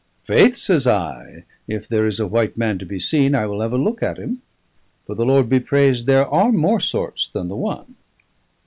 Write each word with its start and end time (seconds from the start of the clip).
"Faith," 0.23 0.55
says 0.57 0.87
I, 0.87 1.43
"if 1.67 1.87
there 1.87 2.07
is 2.07 2.19
a 2.19 2.25
white 2.25 2.57
man 2.57 2.79
to 2.79 2.87
be 2.87 2.99
seen, 2.99 3.35
I 3.35 3.45
will 3.45 3.61
have 3.61 3.71
a 3.71 3.77
look 3.77 4.01
at 4.01 4.17
him; 4.17 4.41
for, 5.05 5.13
the 5.13 5.27
Lord 5.27 5.47
be 5.47 5.59
praised! 5.59 6.07
there 6.07 6.25
are 6.25 6.51
more 6.51 6.79
sorts 6.79 7.27
than 7.27 7.49
the 7.49 7.55
one!" 7.55 7.93